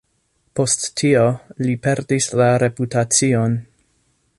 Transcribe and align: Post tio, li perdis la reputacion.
Post 0.59 0.85
tio, 1.01 1.25
li 1.67 1.77
perdis 1.85 2.31
la 2.43 2.49
reputacion. 2.67 3.59